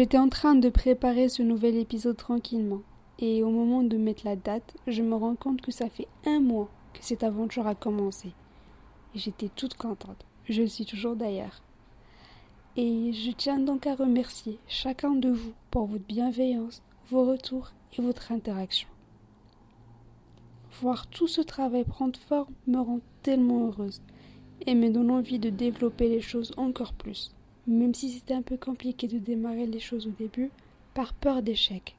J'étais 0.00 0.16
en 0.16 0.30
train 0.30 0.54
de 0.54 0.70
préparer 0.70 1.28
ce 1.28 1.42
nouvel 1.42 1.76
épisode 1.76 2.16
tranquillement, 2.16 2.80
et 3.18 3.42
au 3.42 3.50
moment 3.50 3.82
de 3.82 3.98
mettre 3.98 4.24
la 4.24 4.34
date, 4.34 4.74
je 4.86 5.02
me 5.02 5.14
rends 5.14 5.34
compte 5.34 5.60
que 5.60 5.72
ça 5.72 5.90
fait 5.90 6.08
un 6.24 6.40
mois 6.40 6.70
que 6.94 7.04
cette 7.04 7.22
aventure 7.22 7.66
a 7.66 7.74
commencé. 7.74 8.32
J'étais 9.14 9.50
toute 9.54 9.74
contente, 9.74 10.24
je 10.48 10.62
le 10.62 10.68
suis 10.68 10.86
toujours 10.86 11.16
d'ailleurs. 11.16 11.60
Et 12.78 13.12
je 13.12 13.30
tiens 13.32 13.58
donc 13.58 13.86
à 13.86 13.94
remercier 13.94 14.58
chacun 14.68 15.10
de 15.10 15.28
vous 15.28 15.52
pour 15.70 15.84
votre 15.84 16.06
bienveillance, 16.06 16.80
vos 17.10 17.26
retours 17.26 17.72
et 17.98 18.00
votre 18.00 18.32
interaction. 18.32 18.88
Voir 20.80 21.08
tout 21.08 21.28
ce 21.28 21.42
travail 21.42 21.84
prendre 21.84 22.18
forme 22.18 22.54
me 22.66 22.78
rend 22.78 23.00
tellement 23.22 23.66
heureuse 23.66 24.00
et 24.64 24.74
me 24.74 24.88
donne 24.88 25.10
envie 25.10 25.38
de 25.38 25.50
développer 25.50 26.08
les 26.08 26.22
choses 26.22 26.54
encore 26.56 26.94
plus, 26.94 27.34
même 27.70 27.94
si 27.94 28.10
c'était 28.10 28.34
un 28.34 28.42
peu 28.42 28.56
compliqué 28.56 29.06
de 29.06 29.18
démarrer 29.18 29.66
les 29.66 29.80
choses 29.80 30.06
au 30.06 30.10
début, 30.10 30.50
par 30.94 31.14
peur 31.14 31.42
d'échec. 31.42 31.96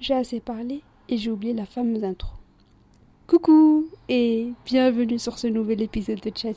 J'ai 0.00 0.14
assez 0.14 0.40
parlé 0.40 0.82
et 1.08 1.18
j'ai 1.18 1.30
oublié 1.30 1.52
la 1.52 1.66
fameuse 1.66 2.04
intro. 2.04 2.32
Coucou 3.26 3.88
et 4.08 4.52
bienvenue 4.64 5.18
sur 5.18 5.38
ce 5.38 5.46
nouvel 5.46 5.82
épisode 5.82 6.20
de 6.20 6.32
Chat 6.34 6.54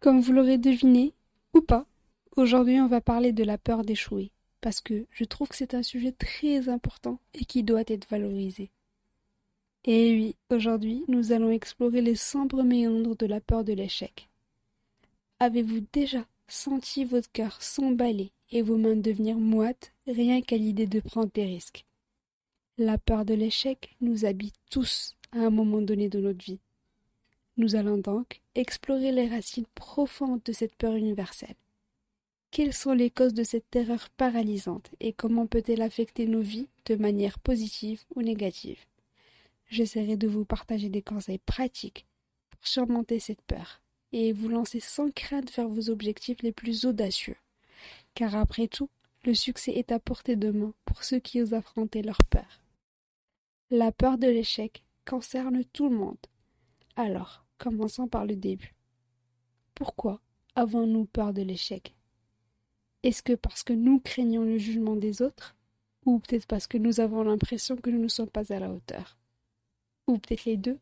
Comme 0.00 0.20
vous 0.20 0.32
l'aurez 0.32 0.58
deviné, 0.58 1.12
ou 1.54 1.60
pas, 1.60 1.86
aujourd'hui 2.36 2.80
on 2.80 2.86
va 2.86 3.00
parler 3.00 3.32
de 3.32 3.44
la 3.44 3.58
peur 3.58 3.82
d'échouer, 3.82 4.30
parce 4.60 4.80
que 4.80 5.06
je 5.10 5.24
trouve 5.24 5.48
que 5.48 5.56
c'est 5.56 5.74
un 5.74 5.82
sujet 5.82 6.12
très 6.12 6.68
important 6.68 7.18
et 7.32 7.44
qui 7.44 7.62
doit 7.62 7.84
être 7.86 8.08
valorisé. 8.08 8.70
Et 9.86 10.12
oui, 10.12 10.36
aujourd'hui, 10.50 11.04
nous 11.08 11.32
allons 11.32 11.50
explorer 11.50 12.00
les 12.00 12.16
sombres 12.16 12.62
méandres 12.62 13.16
de 13.16 13.26
la 13.26 13.40
peur 13.40 13.64
de 13.64 13.74
l'échec. 13.74 14.30
Avez-vous 15.40 15.80
déjà 15.92 16.24
senti 16.48 17.04
votre 17.04 17.30
cœur 17.30 17.60
s'emballer 17.62 18.32
et 18.50 18.62
vos 18.62 18.76
mains 18.76 18.96
devenir 18.96 19.36
moites 19.36 19.92
rien 20.06 20.40
qu'à 20.42 20.56
l'idée 20.56 20.86
de 20.86 21.00
prendre 21.00 21.30
des 21.32 21.44
risques 21.44 21.84
La 22.78 22.98
peur 22.98 23.24
de 23.24 23.34
l'échec 23.34 23.96
nous 24.00 24.24
habite 24.24 24.56
tous 24.70 25.14
à 25.32 25.38
un 25.38 25.50
moment 25.50 25.82
donné 25.82 26.08
de 26.08 26.20
notre 26.20 26.44
vie. 26.44 26.60
Nous 27.56 27.76
allons 27.76 27.98
donc 27.98 28.40
explorer 28.54 29.12
les 29.12 29.28
racines 29.28 29.66
profondes 29.74 30.42
de 30.44 30.52
cette 30.52 30.74
peur 30.74 30.94
universelle. 30.94 31.56
Quelles 32.50 32.72
sont 32.72 32.92
les 32.92 33.10
causes 33.10 33.34
de 33.34 33.42
cette 33.42 33.68
terreur 33.70 34.10
paralysante 34.10 34.90
et 35.00 35.12
comment 35.12 35.46
peut-elle 35.46 35.82
affecter 35.82 36.26
nos 36.26 36.40
vies 36.40 36.68
de 36.86 36.94
manière 36.94 37.38
positive 37.38 38.04
ou 38.14 38.22
négative? 38.22 38.84
J'essaierai 39.70 40.16
de 40.16 40.28
vous 40.28 40.44
partager 40.44 40.88
des 40.88 41.02
conseils 41.02 41.38
pratiques 41.38 42.06
pour 42.50 42.66
surmonter 42.66 43.18
cette 43.18 43.42
peur 43.42 43.80
et 44.12 44.32
vous 44.32 44.48
lancer 44.48 44.80
sans 44.80 45.10
crainte 45.10 45.52
vers 45.52 45.68
vos 45.68 45.90
objectifs 45.90 46.42
les 46.42 46.52
plus 46.52 46.84
audacieux. 46.84 47.36
Car 48.14 48.36
après 48.36 48.68
tout, 48.68 48.90
le 49.24 49.34
succès 49.34 49.72
est 49.72 49.90
à 49.90 49.98
portée 49.98 50.36
de 50.36 50.50
main 50.50 50.72
pour 50.84 51.02
ceux 51.02 51.18
qui 51.18 51.40
osent 51.40 51.54
affronter 51.54 52.02
leur 52.02 52.18
peur. 52.30 52.62
La 53.70 53.90
peur 53.90 54.18
de 54.18 54.28
l'échec 54.28 54.84
concerne 55.08 55.64
tout 55.72 55.88
le 55.88 55.96
monde. 55.96 56.18
Alors, 56.96 57.44
commençons 57.58 58.06
par 58.06 58.24
le 58.26 58.36
début. 58.36 58.74
Pourquoi 59.74 60.20
avons-nous 60.54 61.06
peur 61.06 61.32
de 61.32 61.42
l'échec? 61.42 61.94
Est-ce 63.02 63.22
que 63.22 63.32
parce 63.32 63.62
que 63.62 63.72
nous 63.72 63.98
craignons 64.00 64.44
le 64.44 64.58
jugement 64.58 64.96
des 64.96 65.22
autres? 65.22 65.56
Ou 66.06 66.18
peut-être 66.18 66.46
parce 66.46 66.66
que 66.66 66.78
nous 66.78 67.00
avons 67.00 67.22
l'impression 67.22 67.76
que 67.76 67.90
nous 67.90 68.00
ne 68.00 68.08
sommes 68.08 68.30
pas 68.30 68.52
à 68.52 68.58
la 68.58 68.70
hauteur? 68.70 69.18
Ou 70.06 70.18
peut-être 70.18 70.44
les 70.44 70.56
deux? 70.56 70.78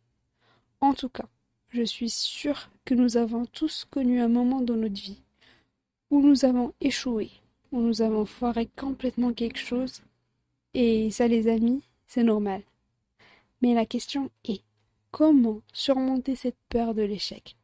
En 0.80 0.94
tout 0.94 1.08
cas, 1.08 1.28
je 1.72 1.82
suis 1.82 2.10
sûre 2.10 2.70
que 2.84 2.94
nous 2.94 3.16
avons 3.16 3.46
tous 3.46 3.86
connu 3.90 4.20
un 4.20 4.28
moment 4.28 4.60
dans 4.60 4.76
notre 4.76 5.00
vie 5.00 5.22
où 6.10 6.20
nous 6.20 6.44
avons 6.44 6.74
échoué, 6.82 7.30
où 7.72 7.80
nous 7.80 8.02
avons 8.02 8.26
foiré 8.26 8.68
complètement 8.76 9.32
quelque 9.32 9.58
chose, 9.58 10.02
et 10.74 11.10
ça 11.10 11.26
les 11.26 11.48
amis, 11.48 11.82
c'est 12.06 12.22
normal. 12.22 12.62
Mais 13.62 13.72
la 13.72 13.86
question 13.86 14.30
est 14.44 14.60
comment 15.10 15.62
surmonter 15.72 16.36
cette 16.36 16.58
peur 16.68 16.94
de 16.94 17.02
l'échec? 17.02 17.56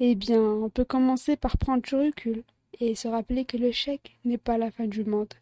Eh 0.00 0.14
bien, 0.14 0.42
on 0.42 0.68
peut 0.68 0.84
commencer 0.84 1.36
par 1.36 1.56
prendre 1.56 1.82
du 1.82 1.94
recul 1.94 2.42
et 2.78 2.94
se 2.94 3.08
rappeler 3.08 3.46
que 3.46 3.56
l'échec 3.56 4.18
n'est 4.24 4.36
pas 4.36 4.58
la 4.58 4.70
fin 4.70 4.86
du 4.86 5.04
monde. 5.04 5.32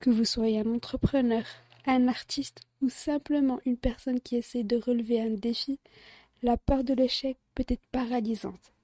Que 0.00 0.08
vous 0.08 0.24
soyez 0.24 0.60
un 0.60 0.74
entrepreneur, 0.74 1.44
un 1.86 2.08
artiste 2.08 2.62
ou 2.80 2.88
simplement 2.88 3.60
une 3.66 3.76
personne 3.76 4.20
qui 4.20 4.36
essaie 4.36 4.64
de 4.64 4.76
relever 4.76 5.20
un 5.20 5.30
défi, 5.30 5.78
la 6.44 6.58
peur 6.58 6.84
de 6.84 6.92
l'échec 6.92 7.38
peut 7.54 7.64
être 7.68 7.86
paralysante. 7.90 8.74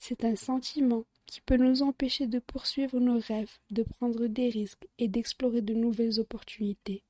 C'est 0.00 0.24
un 0.24 0.34
sentiment 0.34 1.04
qui 1.26 1.40
peut 1.40 1.56
nous 1.56 1.82
empêcher 1.82 2.26
de 2.26 2.40
poursuivre 2.40 2.98
nos 2.98 3.20
rêves, 3.20 3.58
de 3.70 3.84
prendre 3.84 4.26
des 4.26 4.48
risques 4.48 4.88
et 4.98 5.06
d'explorer 5.06 5.62
de 5.62 5.72
nouvelles 5.72 6.18
opportunités. 6.18 7.04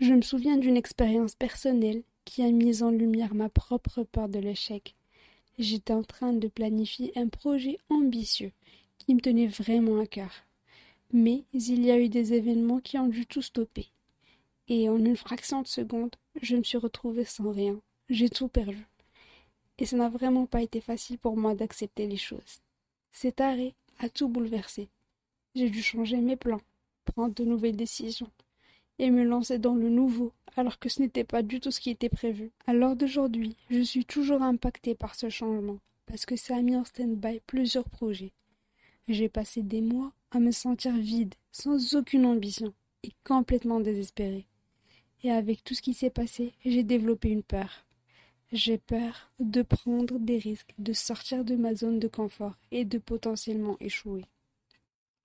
Je 0.00 0.14
me 0.14 0.22
souviens 0.22 0.56
d'une 0.56 0.78
expérience 0.78 1.34
personnelle 1.34 2.02
qui 2.24 2.42
a 2.42 2.50
mis 2.50 2.82
en 2.82 2.90
lumière 2.90 3.34
ma 3.34 3.50
propre 3.50 4.04
peur 4.04 4.30
de 4.30 4.38
l'échec. 4.38 4.94
J'étais 5.58 5.92
en 5.92 6.02
train 6.02 6.32
de 6.32 6.48
planifier 6.48 7.12
un 7.16 7.28
projet 7.28 7.78
ambitieux 7.90 8.52
qui 8.96 9.14
me 9.14 9.20
tenait 9.20 9.48
vraiment 9.48 10.00
à 10.00 10.06
cœur. 10.06 10.32
Mais 11.12 11.44
il 11.52 11.84
y 11.84 11.90
a 11.90 11.98
eu 11.98 12.08
des 12.08 12.32
événements 12.32 12.80
qui 12.80 12.96
ont 12.96 13.08
dû 13.08 13.26
tout 13.26 13.42
stopper. 13.42 13.88
Et 14.68 14.88
en 14.88 14.96
une 14.96 15.18
fraction 15.18 15.60
de 15.60 15.66
seconde, 15.66 16.16
je 16.40 16.56
me 16.56 16.62
suis 16.62 16.78
retrouvée 16.78 17.26
sans 17.26 17.52
rien. 17.52 17.78
J'ai 18.10 18.28
tout 18.28 18.48
perdu. 18.48 18.86
Et 19.78 19.86
ça 19.86 19.96
n'a 19.96 20.10
vraiment 20.10 20.44
pas 20.44 20.62
été 20.62 20.82
facile 20.82 21.18
pour 21.18 21.38
moi 21.38 21.54
d'accepter 21.54 22.06
les 22.06 22.18
choses. 22.18 22.60
Cet 23.12 23.40
arrêt 23.40 23.74
a 23.98 24.10
tout 24.10 24.28
bouleversé. 24.28 24.90
J'ai 25.54 25.70
dû 25.70 25.82
changer 25.82 26.18
mes 26.18 26.36
plans, 26.36 26.60
prendre 27.06 27.34
de 27.34 27.44
nouvelles 27.44 27.76
décisions, 27.76 28.30
et 28.98 29.10
me 29.10 29.24
lancer 29.24 29.58
dans 29.58 29.74
le 29.74 29.88
nouveau, 29.88 30.32
alors 30.54 30.78
que 30.78 30.90
ce 30.90 31.00
n'était 31.00 31.24
pas 31.24 31.42
du 31.42 31.60
tout 31.60 31.70
ce 31.70 31.80
qui 31.80 31.88
était 31.90 32.10
prévu. 32.10 32.50
À 32.66 32.74
l'heure 32.74 32.94
d'aujourd'hui, 32.94 33.56
je 33.70 33.80
suis 33.80 34.04
toujours 34.04 34.42
impactée 34.42 34.94
par 34.94 35.14
ce 35.14 35.30
changement, 35.30 35.78
parce 36.04 36.26
que 36.26 36.36
ça 36.36 36.56
a 36.56 36.62
mis 36.62 36.76
en 36.76 36.84
stand-by 36.84 37.40
plusieurs 37.46 37.88
projets. 37.88 38.32
J'ai 39.08 39.30
passé 39.30 39.62
des 39.62 39.80
mois 39.80 40.12
à 40.30 40.40
me 40.40 40.50
sentir 40.50 40.94
vide, 40.94 41.34
sans 41.52 41.94
aucune 41.94 42.26
ambition, 42.26 42.74
et 43.02 43.12
complètement 43.24 43.80
désespérée. 43.80 44.46
Et 45.22 45.30
avec 45.30 45.64
tout 45.64 45.74
ce 45.74 45.82
qui 45.82 45.94
s'est 45.94 46.10
passé, 46.10 46.52
j'ai 46.66 46.82
développé 46.82 47.30
une 47.30 47.42
peur. 47.42 47.83
J'ai 48.52 48.78
peur 48.78 49.32
de 49.40 49.62
prendre 49.62 50.18
des 50.18 50.38
risques, 50.38 50.74
de 50.78 50.92
sortir 50.92 51.44
de 51.44 51.56
ma 51.56 51.74
zone 51.74 51.98
de 51.98 52.08
confort 52.08 52.56
et 52.70 52.84
de 52.84 52.98
potentiellement 52.98 53.76
échouer. 53.80 54.24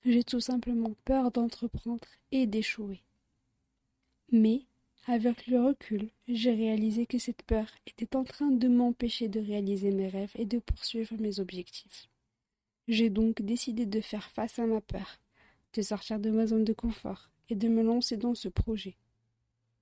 J'ai 0.06 0.24
tout 0.24 0.40
simplement 0.40 0.94
peur 1.06 1.32
d'entreprendre 1.32 2.08
et 2.32 2.48
d'échouer. 2.48 3.02
Mais, 4.32 4.64
avec 5.06 5.48
le 5.48 5.62
recul, 5.62 6.10
j'ai 6.28 6.54
réalisé 6.54 7.06
que 7.06 7.20
cette 7.20 7.44
peur 7.44 7.68
était 7.86 8.16
en 8.16 8.24
train 8.24 8.50
de 8.50 8.68
m'empêcher 8.68 9.28
de 9.28 9.40
réaliser 9.40 9.92
mes 9.92 10.08
rêves 10.08 10.32
et 10.36 10.46
de 10.46 10.60
poursuivre 10.60 11.16
mes 11.20 11.40
objectifs. 11.40 12.08
J'ai 12.88 13.10
donc 13.10 13.42
décidé 13.42 13.86
de 13.86 14.02
faire 14.02 14.32
face 14.32 14.58
à 14.58 14.66
ma 14.66 14.82
peur, 14.82 15.20
de 15.74 15.82
sortir 15.82 16.20
de 16.20 16.32
ma 16.32 16.48
zone 16.48 16.64
de 16.64 16.74
confort 16.74 17.30
et 17.50 17.56
de 17.56 17.68
me 17.68 17.84
lancer 17.84 18.18
dans 18.18 18.36
ce 18.36 18.48
projet 18.48 18.96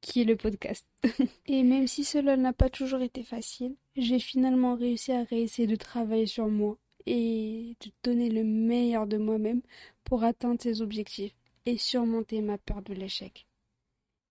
qui 0.01 0.21
est 0.21 0.25
le 0.25 0.35
podcast. 0.35 0.85
et 1.45 1.63
même 1.63 1.87
si 1.87 2.03
cela 2.03 2.37
n'a 2.37 2.53
pas 2.53 2.69
toujours 2.69 3.01
été 3.01 3.23
facile, 3.23 3.75
j'ai 3.95 4.19
finalement 4.19 4.75
réussi 4.75 5.11
à 5.11 5.23
réessayer 5.23 5.67
de 5.67 5.75
travailler 5.75 6.27
sur 6.27 6.47
moi 6.47 6.77
et 7.05 7.75
de 7.79 7.91
donner 8.03 8.29
le 8.29 8.43
meilleur 8.43 9.07
de 9.07 9.17
moi-même 9.17 9.61
pour 10.03 10.23
atteindre 10.23 10.61
ces 10.61 10.81
objectifs 10.81 11.35
et 11.65 11.77
surmonter 11.77 12.41
ma 12.41 12.57
peur 12.57 12.81
de 12.81 12.93
l'échec. 12.93 13.47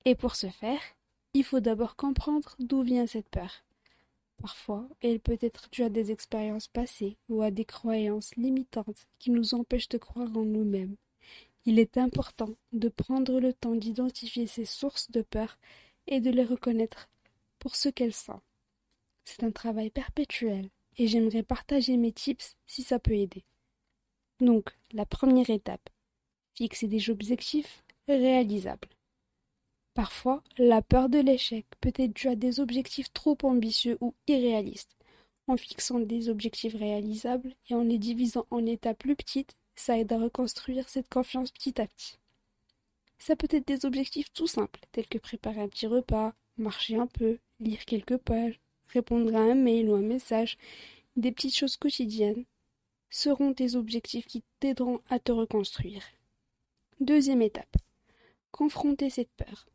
Et 0.05 0.15
pour 0.15 0.37
ce 0.37 0.49
faire, 0.49 0.81
il 1.35 1.45
faut 1.45 1.61
d'abord 1.61 1.97
comprendre 1.97 2.55
d'où 2.59 2.83
vient 2.83 3.07
cette 3.07 3.29
peur. 3.29 3.65
Parfois, 4.41 4.89
elle 5.01 5.21
peut 5.21 5.39
être 5.41 5.69
due 5.71 5.83
à 5.83 5.89
des 5.89 6.13
expériences 6.13 6.69
passées 6.69 7.17
ou 7.29 7.43
à 7.43 7.51
des 7.51 7.65
croyances 7.65 8.35
limitantes 8.37 9.07
qui 9.19 9.31
nous 9.31 9.55
empêchent 9.55 9.89
de 9.89 9.99
croire 9.99 10.29
en 10.37 10.45
nous-mêmes. 10.45 10.97
Il 11.67 11.81
est 11.81 11.99
important 11.99 12.55
de 12.73 12.89
prendre 12.89 13.41
le 13.41 13.53
temps 13.53 13.75
d'identifier 13.75 14.47
ces 14.47 14.65
sources 14.65 15.11
de 15.11 15.21
peur 15.21 15.59
et 16.07 16.21
de 16.21 16.31
les 16.31 16.45
reconnaître 16.45 17.09
pour 17.59 17.75
ce 17.75 17.89
qu'elles 17.89 18.15
sont. 18.15 18.41
C'est 19.25 19.43
un 19.43 19.51
travail 19.51 19.91
perpétuel 19.91 20.71
et 20.97 21.09
j'aimerais 21.09 21.43
partager 21.43 21.97
mes 21.97 22.13
tips 22.13 22.57
si 22.69 22.83
ça 22.83 23.01
peut 23.01 23.17
aider. 23.17 23.45
Donc, 24.41 24.79
la 24.93 25.07
première 25.07 25.51
étape, 25.51 25.91
fixer 26.55 26.87
des 26.87 27.11
objectifs 27.11 27.83
réalisables. 28.07 28.89
Parfois, 29.93 30.45
la 30.59 30.83
peur 30.83 31.09
de 31.09 31.19
l'échec 31.19 31.67
peut 31.81 31.93
être 31.97 32.13
due 32.13 32.29
à 32.29 32.37
des 32.37 32.61
objectifs 32.61 33.13
trop 33.13 33.37
ambitieux 33.43 33.99
ou 34.01 34.15
irréalistes. 34.29 34.95
En 35.49 35.57
fixant 35.57 35.99
des 35.99 36.29
objectifs 36.29 36.75
réalisables 36.75 37.55
et 37.69 37.75
en 37.75 37.83
les 37.83 37.99
divisant 37.99 38.47
en 38.51 38.65
étapes 38.67 38.99
plus 38.99 39.17
petites, 39.17 39.57
ça 39.77 39.99
aide 39.99 40.13
à 40.13 40.19
reconstruire 40.19 40.89
cette 40.89 41.09
confiance 41.09 41.53
petit 41.53 41.81
à 41.81 41.87
petit. 41.87 42.19
Ça 43.19 43.37
peut 43.37 43.49
être 43.51 43.67
des 43.67 43.85
objectifs 43.85 44.33
tout 44.33 44.47
simples, 44.47 44.81
tels 44.93 45.07
que 45.07 45.19
préparer 45.19 45.61
un 45.61 45.69
petit 45.69 45.87
repas, 45.87 46.35
marcher 46.59 46.97
un 46.97 47.07
peu, 47.07 47.39
lire 47.61 47.85
quelques 47.85 48.17
pages, 48.17 48.59
répondre 48.89 49.35
à 49.35 49.41
un 49.41 49.55
mail 49.55 49.89
ou 49.89 49.95
un 49.95 50.03
message, 50.03 50.59
des 51.17 51.33
petites 51.33 51.57
choses 51.57 51.77
quotidiennes. 51.77 52.45
seront 53.09 53.55
tes 53.55 53.77
objectifs 53.77 54.27
qui 54.27 54.43
t'aideront 54.61 55.01
à 55.09 55.19
te 55.19 55.33
reconstruire. 55.33 56.03
Deuxième 57.01 57.41
étape. 57.41 57.77
Confronter 58.51 59.11
cette 59.11 59.31
peur. 59.37 59.67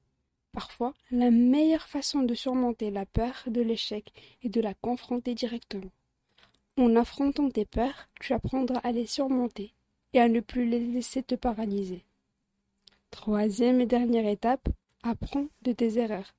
Parfois, 0.51 0.94
la 1.12 1.31
meilleure 1.31 1.88
façon 1.88 2.24
de 2.24 2.33
surmonter 2.36 2.92
la 2.92 3.06
peur 3.06 3.44
de 3.48 3.62
l'échec 3.62 4.12
est 4.44 4.50
de 4.50 4.59
la 4.59 4.74
confronter 4.74 5.33
directement. 5.33 5.92
En 6.77 6.95
affrontant 6.95 7.50
tes 7.50 7.65
peurs, 7.65 8.07
tu 8.19 8.33
apprendras 8.33 8.80
à 8.80 8.92
les 8.92 9.07
surmonter 9.07 9.74
et 10.13 10.19
à 10.19 10.28
ne 10.28 10.40
plus 10.40 10.66
les 10.66 10.80
laisser 10.80 11.24
te 11.24 11.36
paralyser. 11.36 12.04
Troisième 13.12 13.81
et 13.81 13.86
dernière 13.86 14.28
étape, 14.28 14.69
apprends 15.04 15.48
de 15.62 15.72
tes 15.72 15.98
erreurs. 15.98 16.36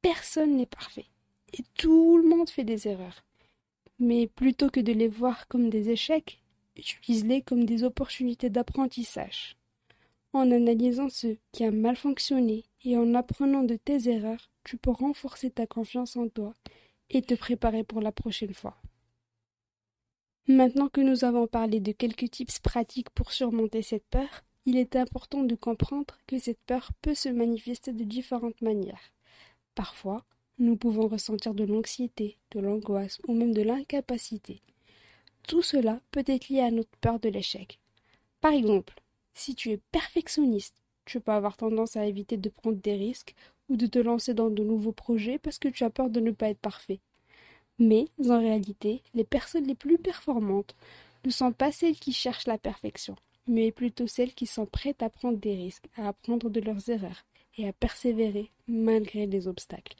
Personne 0.00 0.56
n'est 0.56 0.66
parfait 0.66 1.06
et 1.52 1.62
tout 1.76 2.16
le 2.16 2.28
monde 2.28 2.50
fait 2.50 2.64
des 2.64 2.88
erreurs. 2.88 3.24
Mais 3.98 4.26
plutôt 4.26 4.70
que 4.70 4.80
de 4.80 4.92
les 4.92 5.08
voir 5.08 5.46
comme 5.48 5.70
des 5.70 5.90
échecs, 5.90 6.40
utilise-les 6.76 7.42
comme 7.42 7.64
des 7.64 7.84
opportunités 7.84 8.50
d'apprentissage. 8.50 9.56
En 10.32 10.50
analysant 10.50 11.10
ce 11.10 11.36
qui 11.52 11.64
a 11.64 11.70
mal 11.70 11.96
fonctionné 11.96 12.64
et 12.84 12.96
en 12.96 13.14
apprenant 13.14 13.62
de 13.62 13.76
tes 13.76 14.08
erreurs, 14.08 14.50
tu 14.64 14.78
peux 14.78 14.90
renforcer 14.90 15.50
ta 15.50 15.66
confiance 15.66 16.16
en 16.16 16.28
toi 16.28 16.54
et 17.10 17.20
te 17.20 17.34
préparer 17.34 17.84
pour 17.84 18.00
la 18.00 18.12
prochaine 18.12 18.54
fois. 18.54 18.76
Maintenant 20.48 20.88
que 20.88 21.00
nous 21.00 21.24
avons 21.24 21.46
parlé 21.46 21.78
de 21.78 21.92
quelques 21.92 22.28
tips 22.28 22.58
pratiques 22.58 23.10
pour 23.10 23.30
surmonter 23.30 23.80
cette 23.80 24.06
peur, 24.06 24.42
il 24.66 24.76
est 24.76 24.96
important 24.96 25.44
de 25.44 25.54
comprendre 25.54 26.18
que 26.26 26.38
cette 26.38 26.60
peur 26.66 26.90
peut 27.00 27.14
se 27.14 27.28
manifester 27.28 27.92
de 27.92 28.02
différentes 28.02 28.60
manières. 28.60 29.12
Parfois, 29.76 30.24
nous 30.58 30.76
pouvons 30.76 31.06
ressentir 31.06 31.54
de 31.54 31.62
l'anxiété, 31.62 32.38
de 32.50 32.58
l'angoisse 32.60 33.20
ou 33.28 33.34
même 33.34 33.54
de 33.54 33.62
l'incapacité. 33.62 34.62
Tout 35.46 35.62
cela 35.62 36.00
peut 36.10 36.24
être 36.26 36.48
lié 36.48 36.60
à 36.60 36.72
notre 36.72 36.96
peur 37.00 37.20
de 37.20 37.28
l'échec. 37.28 37.78
Par 38.40 38.52
exemple, 38.52 39.00
si 39.34 39.54
tu 39.54 39.70
es 39.70 39.80
perfectionniste, 39.92 40.74
tu 41.04 41.20
peux 41.20 41.32
avoir 41.32 41.56
tendance 41.56 41.96
à 41.96 42.06
éviter 42.06 42.36
de 42.36 42.48
prendre 42.48 42.78
des 42.78 42.94
risques 42.94 43.36
ou 43.68 43.76
de 43.76 43.86
te 43.86 44.00
lancer 44.00 44.34
dans 44.34 44.50
de 44.50 44.64
nouveaux 44.64 44.92
projets 44.92 45.38
parce 45.38 45.60
que 45.60 45.68
tu 45.68 45.84
as 45.84 45.90
peur 45.90 46.10
de 46.10 46.18
ne 46.18 46.32
pas 46.32 46.50
être 46.50 46.58
parfait. 46.58 47.00
Mais, 47.78 48.06
en 48.28 48.38
réalité, 48.38 49.02
les 49.14 49.24
personnes 49.24 49.66
les 49.66 49.74
plus 49.74 49.98
performantes 49.98 50.74
ne 51.24 51.30
sont 51.30 51.52
pas 51.52 51.72
celles 51.72 51.98
qui 51.98 52.12
cherchent 52.12 52.46
la 52.46 52.58
perfection, 52.58 53.16
mais 53.46 53.72
plutôt 53.72 54.06
celles 54.06 54.34
qui 54.34 54.46
sont 54.46 54.66
prêtes 54.66 55.02
à 55.02 55.10
prendre 55.10 55.38
des 55.38 55.54
risques, 55.54 55.88
à 55.96 56.08
apprendre 56.08 56.50
de 56.50 56.60
leurs 56.60 56.88
erreurs 56.88 57.24
et 57.56 57.68
à 57.68 57.72
persévérer 57.72 58.50
malgré 58.66 59.26
les 59.26 59.48
obstacles. 59.48 59.96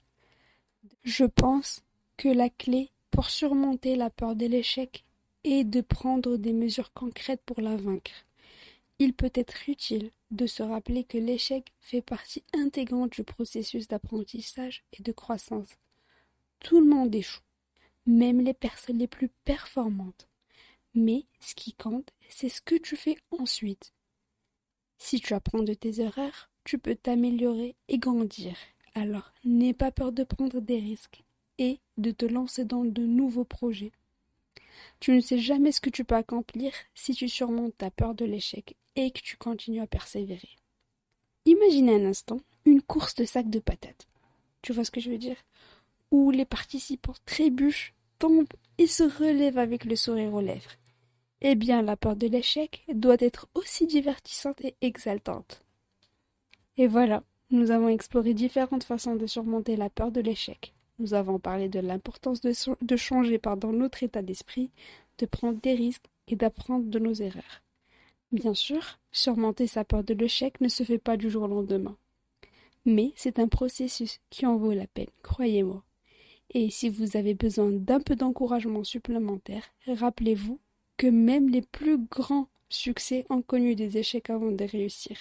Je 1.05 1.25
pense 1.25 1.83
que 2.17 2.29
la 2.29 2.51
clé 2.51 2.91
pour 3.11 3.31
surmonter 3.31 3.97
la 3.97 4.11
peur 4.11 4.35
de 4.37 4.47
l'échec 4.47 5.05
est 5.45 5.65
de 5.65 5.81
prendre 5.81 6.37
des 6.37 6.53
mesures 6.53 6.93
concrètes 6.93 7.43
pour 7.45 7.61
la 7.61 7.77
vaincre. 7.77 8.25
Il 8.99 9.13
peut 9.13 9.33
être 9.35 9.69
utile 9.69 10.11
de 10.31 10.47
se 10.47 10.63
rappeler 10.63 11.05
que 11.05 11.19
l'échec 11.19 11.73
fait 11.81 12.03
partie 12.03 12.43
intégrante 12.55 13.13
du 13.13 13.25
processus 13.25 13.89
d'apprentissage 13.89 14.85
et 14.93 15.03
de 15.03 15.13
croissance. 15.13 15.69
Tout 16.61 16.81
le 16.81 16.87
monde 16.87 17.15
échoue, 17.15 17.41
même 18.07 18.41
les 18.41 18.55
personnes 18.55 18.99
les 18.99 19.07
plus 19.07 19.29
performantes. 19.45 20.29
Mais 20.95 21.27
ce 21.41 21.55
qui 21.55 21.73
compte, 21.73 22.11
c'est 22.29 22.49
ce 22.49 22.61
que 22.61 22.75
tu 22.75 22.97
fais 22.97 23.17
ensuite. 23.31 23.95
Si 24.99 25.21
tu 25.21 25.35
apprends 25.35 25.63
de 25.63 25.75
tes 25.75 26.01
erreurs, 26.01 26.51
tu 26.65 26.79
peux 26.79 26.95
t'améliorer 26.95 27.77
et 27.89 27.99
grandir. 27.99 28.57
Alors, 28.95 29.33
n'aie 29.45 29.73
pas 29.73 29.91
peur 29.91 30.13
de 30.13 30.23
prendre 30.23 30.61
des 30.61 30.79
risques 30.79 31.25
et 31.59 31.81
de 31.97 32.11
te 32.11 32.27
lancer 32.27 32.65
dans 32.65 32.85
de 32.85 33.03
nouveaux 33.03 33.45
projets. 33.45 33.93
Tu 35.01 35.13
ne 35.13 35.21
sais 35.21 35.39
jamais 35.39 35.73
ce 35.73 35.81
que 35.81 35.91
tu 35.91 36.05
peux 36.05 36.15
accomplir 36.15 36.73
si 36.95 37.15
tu 37.15 37.29
surmontes 37.29 37.77
ta 37.77 37.91
peur 37.91 38.15
de 38.15 38.25
l'échec 38.25 38.77
et 38.97 39.11
que 39.11 39.21
tu 39.21 39.37
continues 39.37 39.81
à 39.81 39.87
persévérer. 39.87 40.57
Imaginez 41.45 41.95
un 41.95 42.07
instant 42.07 42.41
une 42.65 42.83
course 42.83 43.15
de 43.15 43.25
sacs 43.25 43.51
de 43.51 43.59
patates. 43.59 44.07
Tu 44.63 44.73
vois 44.73 44.85
ce 44.85 44.91
que 44.91 45.01
je 45.01 45.11
veux 45.11 45.19
dire? 45.19 45.37
Où 46.13 46.31
les 46.31 46.45
participants 46.45 47.15
trébuchent, 47.27 47.95
tombent 48.21 48.47
et 48.79 48.87
se 48.87 49.03
relèvent 49.03 49.59
avec 49.59 49.85
le 49.85 49.97
sourire 49.97 50.33
aux 50.35 50.41
lèvres. 50.41 50.71
Eh 51.41 51.57
bien, 51.57 51.83
la 51.83 51.97
peur 51.97 52.15
de 52.15 52.29
l'échec 52.29 52.85
doit 52.95 53.17
être 53.19 53.49
aussi 53.55 53.87
divertissante 53.89 54.61
et 54.61 54.77
exaltante. 54.81 55.65
Et 56.77 56.87
voilà, 56.87 57.25
nous 57.51 57.73
avons 57.73 57.89
exploré 57.89 58.33
différentes 58.33 58.85
façons 58.85 59.17
de 59.17 59.27
surmonter 59.27 59.75
la 59.75 59.91
peur 59.91 60.13
de 60.13 60.21
l'échec. 60.21 60.73
Nous 60.99 61.15
avons 61.15 61.39
parlé 61.39 61.69
de 61.69 61.81
l'importance 61.81 62.41
de, 62.41 62.97
changer 62.97 63.41
notre 63.73 64.03
état 64.05 64.23
d'esprit, 64.23 64.71
de 65.19 65.27
prendre 65.27 65.61
des 65.61 65.75
risques 65.75 66.07
et 66.29 66.37
d'apprendre 66.37 66.87
de 66.87 66.99
nos 66.99 67.15
erreurs. 67.15 67.63
Bien 68.31 68.55
sûr, 68.55 69.01
surmonter 69.11 69.67
sa 69.67 69.85
peur 69.85 70.05
de 70.05 70.15
l'échec 70.15 70.61
ne 70.61 70.69
se 70.69 70.85
fait 70.85 70.99
pas 70.99 71.17
du 71.17 71.29
jour 71.29 71.43
au 71.43 71.49
lendemain. 71.49 71.97
Mais 72.85 73.13
c'est 73.17 73.39
un 73.39 73.49
processus 73.49 74.21
qui 74.31 74.47
en 74.47 74.57
vaut 74.57 74.73
la 74.73 74.87
peine, 74.87 75.11
croyez-moi. 75.23 75.83
Et 76.55 76.71
si 76.71 76.91
vous 76.91 77.17
avez 77.17 77.35
besoin 77.35 77.71
d'un 77.71 78.01
peu 78.01 78.15
d'encouragement 78.15 78.85
supplémentaire, 78.85 79.65
rappelez-vous 79.87 80.61
que 80.99 81.07
même 81.07 81.49
les 81.49 81.63
plus 81.63 81.99
grands 81.99 82.49
succès 82.69 83.25
ont 83.31 83.43
connu 83.43 83.75
des 83.75 83.99
échecs 83.99 84.31
avant 84.31 84.53
de 84.53 84.65
réussir. 84.65 85.17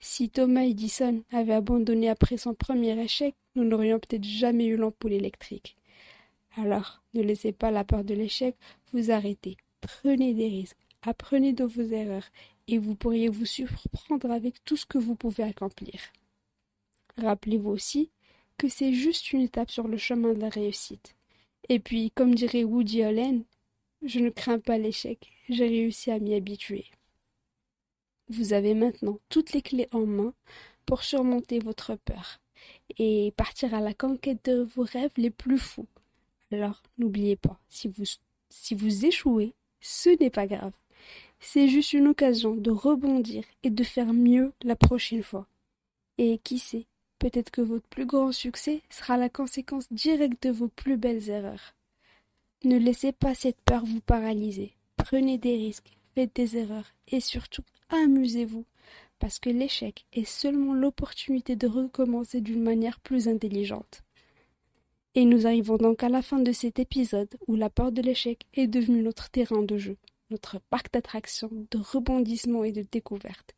Si 0.00 0.28
Thomas 0.28 0.64
Edison 0.64 1.22
avait 1.30 1.54
abandonné 1.54 2.08
après 2.08 2.36
son 2.36 2.54
premier 2.54 2.98
échec, 3.00 3.34
nous 3.54 3.64
n'aurions 3.64 3.98
peut-être 4.00 4.24
jamais 4.24 4.66
eu 4.66 4.76
l'ampoule 4.76 5.12
électrique. 5.12 5.76
Alors, 6.56 7.02
ne 7.14 7.22
laissez 7.22 7.52
pas 7.52 7.70
la 7.70 7.84
peur 7.84 8.04
de 8.04 8.12
l'échec 8.12 8.56
vous 8.92 9.10
arrêter. 9.10 9.56
Prenez 9.80 10.34
des 10.34 10.48
risques, 10.48 10.76
apprenez 11.02 11.52
de 11.52 11.64
vos 11.64 11.82
erreurs, 11.82 12.28
et 12.68 12.78
vous 12.78 12.94
pourriez 12.94 13.28
vous 13.28 13.46
surprendre 13.46 14.30
avec 14.30 14.62
tout 14.64 14.76
ce 14.76 14.86
que 14.86 14.98
vous 14.98 15.14
pouvez 15.14 15.44
accomplir. 15.44 16.00
Rappelez-vous 17.16 17.70
aussi 17.70 18.10
que 18.62 18.68
c'est 18.68 18.92
juste 18.92 19.32
une 19.32 19.40
étape 19.40 19.72
sur 19.72 19.88
le 19.88 19.96
chemin 19.96 20.34
de 20.34 20.40
la 20.40 20.48
réussite. 20.48 21.16
Et 21.68 21.80
puis, 21.80 22.12
comme 22.12 22.32
dirait 22.32 22.62
Woody 22.62 23.02
Allen, 23.02 23.42
je 24.04 24.20
ne 24.20 24.30
crains 24.30 24.60
pas 24.60 24.78
l'échec, 24.78 25.32
j'ai 25.48 25.66
réussi 25.66 26.12
à 26.12 26.20
m'y 26.20 26.32
habituer. 26.32 26.84
Vous 28.28 28.52
avez 28.52 28.74
maintenant 28.74 29.18
toutes 29.30 29.52
les 29.52 29.62
clés 29.62 29.88
en 29.90 30.06
main 30.06 30.32
pour 30.86 31.02
surmonter 31.02 31.58
votre 31.58 31.96
peur 31.96 32.38
et 32.98 33.34
partir 33.36 33.74
à 33.74 33.80
la 33.80 33.94
conquête 33.94 34.44
de 34.44 34.62
vos 34.76 34.84
rêves 34.84 35.10
les 35.16 35.30
plus 35.30 35.58
fous. 35.58 35.88
Alors, 36.52 36.80
n'oubliez 36.98 37.34
pas, 37.34 37.58
si 37.68 37.88
vous, 37.88 38.04
si 38.48 38.76
vous 38.76 39.06
échouez, 39.06 39.54
ce 39.80 40.10
n'est 40.20 40.30
pas 40.30 40.46
grave. 40.46 40.72
C'est 41.40 41.66
juste 41.66 41.94
une 41.94 42.06
occasion 42.06 42.54
de 42.54 42.70
rebondir 42.70 43.42
et 43.64 43.70
de 43.70 43.82
faire 43.82 44.12
mieux 44.12 44.52
la 44.62 44.76
prochaine 44.76 45.24
fois. 45.24 45.48
Et 46.16 46.38
qui 46.38 46.60
sait, 46.60 46.86
peut-être 47.22 47.52
que 47.52 47.60
votre 47.60 47.86
plus 47.86 48.04
grand 48.04 48.32
succès 48.32 48.82
sera 48.90 49.16
la 49.16 49.28
conséquence 49.28 49.86
directe 49.92 50.42
de 50.42 50.50
vos 50.50 50.66
plus 50.66 50.96
belles 50.96 51.30
erreurs. 51.30 51.76
Ne 52.64 52.76
laissez 52.76 53.12
pas 53.12 53.32
cette 53.32 53.60
peur 53.64 53.84
vous 53.84 54.00
paralyser. 54.00 54.74
Prenez 54.96 55.38
des 55.38 55.54
risques, 55.54 55.96
faites 56.16 56.34
des 56.34 56.56
erreurs 56.56 56.92
et 57.06 57.20
surtout 57.20 57.62
amusez-vous 57.90 58.64
parce 59.20 59.38
que 59.38 59.50
l'échec 59.50 60.04
est 60.12 60.24
seulement 60.24 60.74
l'opportunité 60.74 61.54
de 61.54 61.68
recommencer 61.68 62.40
d'une 62.40 62.64
manière 62.64 62.98
plus 62.98 63.28
intelligente. 63.28 64.02
Et 65.14 65.24
nous 65.24 65.46
arrivons 65.46 65.76
donc 65.76 66.02
à 66.02 66.08
la 66.08 66.22
fin 66.22 66.40
de 66.40 66.50
cet 66.50 66.80
épisode 66.80 67.36
où 67.46 67.54
la 67.54 67.70
peur 67.70 67.92
de 67.92 68.02
l'échec 68.02 68.46
est 68.54 68.66
devenue 68.66 69.02
notre 69.02 69.30
terrain 69.30 69.62
de 69.62 69.78
jeu, 69.78 69.96
notre 70.30 70.58
parc 70.58 70.92
d'attractions, 70.92 71.52
de 71.70 71.78
rebondissements 71.78 72.64
et 72.64 72.72
de 72.72 72.84
découvertes. 72.90 73.54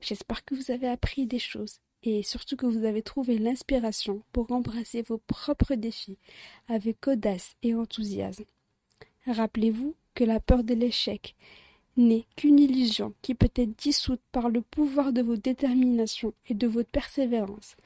J'espère 0.00 0.44
que 0.44 0.54
vous 0.54 0.70
avez 0.70 0.86
appris 0.86 1.26
des 1.26 1.40
choses 1.40 1.80
et 2.02 2.22
surtout 2.22 2.56
que 2.56 2.66
vous 2.66 2.84
avez 2.84 3.02
trouvé 3.02 3.38
l'inspiration 3.38 4.22
pour 4.32 4.52
embrasser 4.52 5.02
vos 5.02 5.18
propres 5.18 5.74
défis 5.74 6.18
avec 6.68 7.06
audace 7.06 7.56
et 7.62 7.74
enthousiasme. 7.74 8.44
Rappelez-vous 9.26 9.94
que 10.14 10.24
la 10.24 10.40
peur 10.40 10.64
de 10.64 10.74
l'échec 10.74 11.34
n'est 11.96 12.26
qu'une 12.36 12.60
illusion 12.60 13.12
qui 13.22 13.34
peut 13.34 13.50
être 13.56 13.76
dissoute 13.76 14.20
par 14.32 14.48
le 14.48 14.62
pouvoir 14.62 15.12
de 15.12 15.22
votre 15.22 15.42
détermination 15.42 16.32
et 16.46 16.54
de 16.54 16.66
votre 16.66 16.88
persévérance. 16.88 17.76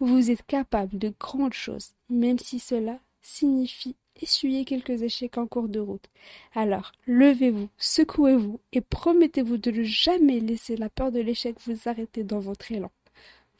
Vous 0.00 0.30
êtes 0.30 0.44
capable 0.46 0.98
de 0.98 1.12
grandes 1.18 1.52
choses, 1.52 1.92
même 2.08 2.38
si 2.38 2.58
cela 2.58 2.98
signifie 3.22 3.96
essuyer 4.22 4.64
quelques 4.64 5.02
échecs 5.02 5.38
en 5.38 5.46
cours 5.46 5.68
de 5.68 5.80
route. 5.80 6.08
Alors, 6.54 6.92
levez-vous, 7.06 7.68
secouez-vous 7.78 8.60
et 8.72 8.80
promettez-vous 8.80 9.56
de 9.56 9.70
ne 9.70 9.82
jamais 9.82 10.40
laisser 10.40 10.76
la 10.76 10.90
peur 10.90 11.12
de 11.12 11.20
l'échec 11.20 11.56
vous 11.66 11.88
arrêter 11.88 12.24
dans 12.24 12.40
votre 12.40 12.70
élan. 12.72 12.90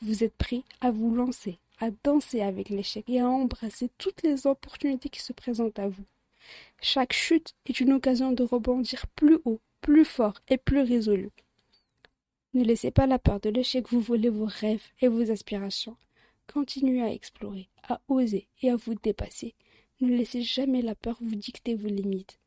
Vous 0.02 0.24
êtes 0.24 0.34
prêt 0.34 0.62
à 0.80 0.90
vous 0.90 1.14
lancer, 1.14 1.58
à 1.78 1.90
danser 2.04 2.40
avec 2.40 2.70
l'échec 2.70 3.04
et 3.08 3.20
à 3.20 3.28
embrasser 3.28 3.90
toutes 3.98 4.22
les 4.22 4.46
opportunités 4.46 5.08
qui 5.08 5.20
se 5.20 5.32
présentent 5.32 5.78
à 5.78 5.88
vous. 5.88 6.04
Chaque 6.80 7.12
chute 7.12 7.54
est 7.66 7.80
une 7.80 7.92
occasion 7.92 8.32
de 8.32 8.42
rebondir 8.42 9.06
plus 9.08 9.38
haut 9.44 9.60
plus 9.80 10.04
fort 10.04 10.34
et 10.48 10.56
plus 10.56 10.80
résolu. 10.80 11.30
Ne 12.54 12.64
laissez 12.64 12.90
pas 12.90 13.06
la 13.06 13.18
peur 13.18 13.40
de 13.40 13.50
l'échec 13.50 13.88
vous 13.90 14.00
voler 14.00 14.28
vos 14.28 14.48
rêves 14.48 14.86
et 15.00 15.08
vos 15.08 15.30
aspirations. 15.30 15.96
Continuez 16.52 17.02
à 17.02 17.12
explorer, 17.12 17.68
à 17.88 18.00
oser 18.08 18.48
et 18.62 18.70
à 18.70 18.76
vous 18.76 18.94
dépasser. 18.94 19.54
Ne 20.00 20.16
laissez 20.16 20.42
jamais 20.42 20.82
la 20.82 20.94
peur 20.94 21.16
vous 21.20 21.36
dicter 21.36 21.74
vos 21.74 21.88
limites. 21.88 22.38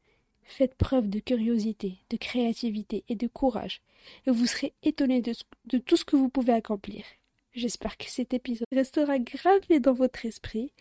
Faites 0.44 0.76
preuve 0.76 1.10
de 1.10 1.20
curiosité, 1.20 2.00
de 2.10 2.18
créativité 2.18 3.04
et 3.08 3.16
de 3.16 3.28
courage, 3.28 3.82
et 4.28 4.32
vous 4.32 4.46
serez 4.46 4.74
étonné 4.84 5.22
de, 5.22 5.34
de 5.66 5.78
tout 5.78 5.96
ce 5.96 6.04
que 6.04 6.18
vous 6.18 6.30
pouvez 6.30 6.52
accomplir. 6.52 7.06
J'espère 7.54 7.98
que 7.98 8.10
cet 8.10 8.34
épisode 8.34 8.68
restera 8.72 9.20
gravé 9.20 9.80
dans 9.80 9.94
votre 9.94 10.26
esprit 10.26 10.72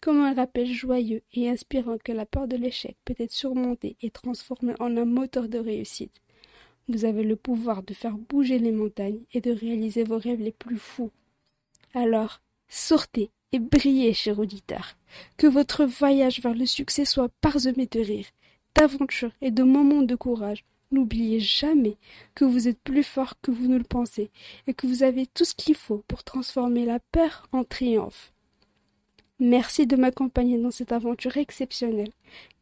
comme 0.00 0.20
un 0.20 0.34
rappel 0.34 0.66
joyeux 0.66 1.22
et 1.32 1.48
inspirant 1.48 1.96
que 1.96 2.12
la 2.12 2.26
peur 2.26 2.46
de 2.46 2.56
l'échec 2.56 2.96
peut 3.04 3.14
être 3.18 3.32
surmontée 3.32 3.96
et 4.02 4.10
transformée 4.10 4.74
en 4.78 4.94
un 4.96 5.06
moteur 5.06 5.48
de 5.48 5.58
réussite. 5.58 6.20
Vous 6.88 7.06
avez 7.06 7.22
le 7.22 7.36
pouvoir 7.36 7.82
de 7.82 7.94
faire 7.94 8.16
bouger 8.16 8.58
les 8.58 8.72
montagnes 8.72 9.22
et 9.32 9.40
de 9.40 9.50
réaliser 9.50 10.04
vos 10.04 10.18
rêves 10.18 10.40
les 10.40 10.52
plus 10.52 10.78
fous. 10.78 11.10
Alors, 11.94 12.40
sortez 12.68 13.30
et 13.52 13.58
brillez, 13.58 14.12
cher 14.12 14.38
auditeur. 14.38 14.96
Que 15.38 15.46
votre 15.46 15.84
voyage 15.86 16.40
vers 16.40 16.54
le 16.54 16.66
succès 16.66 17.06
soit 17.06 17.30
parsemé 17.40 17.86
de 17.86 18.00
rires, 18.00 18.30
d'aventures 18.74 19.32
et 19.40 19.50
de 19.50 19.62
moments 19.62 20.02
de 20.02 20.14
courage. 20.14 20.64
N'oubliez 20.90 21.38
jamais 21.38 21.96
que 22.34 22.44
vous 22.44 22.66
êtes 22.66 22.80
plus 22.80 23.02
fort 23.02 23.34
que 23.42 23.50
vous 23.50 23.66
ne 23.66 23.76
le 23.76 23.84
pensez 23.84 24.30
et 24.66 24.74
que 24.74 24.86
vous 24.86 25.02
avez 25.02 25.26
tout 25.26 25.44
ce 25.44 25.54
qu'il 25.54 25.74
faut 25.74 26.02
pour 26.08 26.24
transformer 26.24 26.86
la 26.86 26.98
peur 26.98 27.46
en 27.52 27.64
triomphe. 27.64 28.32
Merci 29.38 29.86
de 29.86 29.96
m'accompagner 29.96 30.58
dans 30.58 30.70
cette 30.70 30.92
aventure 30.92 31.36
exceptionnelle. 31.36 32.10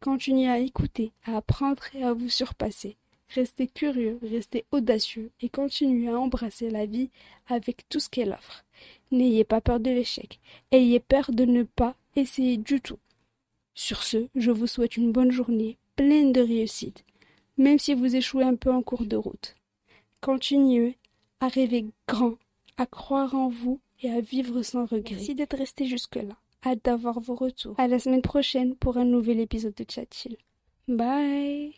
Continuez 0.00 0.48
à 0.48 0.58
écouter, 0.58 1.12
à 1.24 1.36
apprendre 1.36 1.84
et 1.94 2.02
à 2.02 2.12
vous 2.12 2.28
surpasser. 2.28 2.96
Restez 3.34 3.66
curieux, 3.66 4.18
restez 4.22 4.64
audacieux 4.72 5.30
et 5.40 5.48
continuez 5.48 6.08
à 6.08 6.18
embrasser 6.18 6.68
la 6.70 6.86
vie 6.86 7.10
avec 7.48 7.88
tout 7.88 8.00
ce 8.00 8.08
qu'elle 8.08 8.32
offre. 8.32 8.64
N'ayez 9.10 9.44
pas 9.44 9.60
peur 9.60 9.80
de 9.80 9.90
l'échec, 9.90 10.40
ayez 10.70 11.00
peur 11.00 11.30
de 11.32 11.44
ne 11.44 11.62
pas 11.62 11.96
essayer 12.14 12.56
du 12.56 12.80
tout. 12.80 12.98
Sur 13.74 14.02
ce, 14.02 14.28
je 14.34 14.50
vous 14.50 14.66
souhaite 14.66 14.96
une 14.96 15.12
bonne 15.12 15.30
journée, 15.30 15.78
pleine 15.96 16.32
de 16.32 16.40
réussite, 16.40 17.04
même 17.56 17.78
si 17.78 17.94
vous 17.94 18.16
échouez 18.16 18.44
un 18.44 18.54
peu 18.54 18.70
en 18.70 18.82
cours 18.82 19.04
de 19.04 19.16
route. 19.16 19.54
Continuez 20.20 20.96
à 21.40 21.48
rêver 21.48 21.86
grand, 22.08 22.34
à 22.76 22.86
croire 22.86 23.34
en 23.34 23.48
vous 23.48 23.80
et 24.02 24.10
à 24.10 24.20
vivre 24.20 24.62
sans 24.62 24.86
regret. 24.86 25.14
Merci 25.14 25.34
d'être 25.34 25.56
resté 25.56 25.86
jusque-là. 25.86 26.36
Hâte 26.64 26.84
d'avoir 26.84 27.20
vos 27.20 27.34
retours. 27.34 27.74
À 27.78 27.86
la 27.86 27.98
semaine 27.98 28.22
prochaine 28.22 28.74
pour 28.74 28.96
un 28.96 29.04
nouvel 29.04 29.40
épisode 29.40 29.74
de 29.74 29.84
Chat 29.88 30.28
Bye 30.88 31.74